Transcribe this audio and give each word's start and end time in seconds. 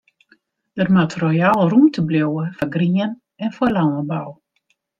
Der 0.77 0.87
moat 0.95 1.11
royaal 1.21 1.61
rûmte 1.75 1.99
bliuwe 2.07 2.45
foar 2.57 2.69
grien 2.75 3.11
en 3.43 3.51
foar 3.55 3.71
lânbou. 3.75 4.31